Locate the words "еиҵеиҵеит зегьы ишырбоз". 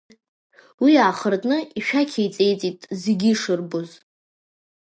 2.21-3.89